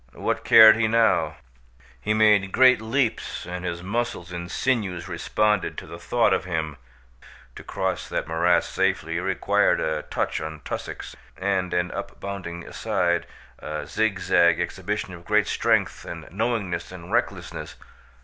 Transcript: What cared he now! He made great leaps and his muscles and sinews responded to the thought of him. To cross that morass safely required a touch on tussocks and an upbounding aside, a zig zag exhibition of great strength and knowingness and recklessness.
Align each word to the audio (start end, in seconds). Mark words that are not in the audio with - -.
What 0.13 0.43
cared 0.43 0.77
he 0.77 0.87
now! 0.87 1.35
He 2.01 2.11
made 2.15 2.51
great 2.51 2.81
leaps 2.81 3.45
and 3.45 3.63
his 3.63 3.83
muscles 3.83 4.31
and 4.31 4.49
sinews 4.49 5.07
responded 5.07 5.77
to 5.77 5.85
the 5.85 5.99
thought 5.99 6.33
of 6.33 6.43
him. 6.43 6.77
To 7.55 7.63
cross 7.63 8.09
that 8.09 8.27
morass 8.27 8.65
safely 8.67 9.19
required 9.19 9.79
a 9.79 10.01
touch 10.01 10.41
on 10.41 10.61
tussocks 10.65 11.15
and 11.37 11.71
an 11.75 11.91
upbounding 11.91 12.67
aside, 12.67 13.27
a 13.59 13.85
zig 13.85 14.17
zag 14.17 14.59
exhibition 14.59 15.13
of 15.13 15.23
great 15.23 15.45
strength 15.45 16.03
and 16.03 16.27
knowingness 16.31 16.91
and 16.91 17.11
recklessness. 17.11 17.75